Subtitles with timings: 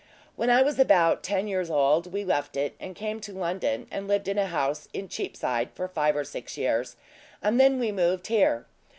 [0.35, 4.07] When I was about ten years old, we left it, and came to London, and
[4.07, 6.95] lived in a house in Cheapside, for five or six years;
[7.39, 8.65] and then we moved here.